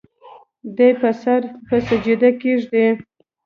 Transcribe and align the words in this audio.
دے 0.75 0.87
به 0.99 1.11
سر 1.21 1.41
پۀ 1.65 1.77
سجده 1.87 2.29
کيږدي 2.41 2.85